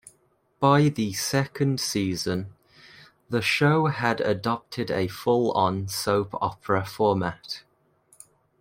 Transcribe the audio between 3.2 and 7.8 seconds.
the show had adopted a full-on soap opera format.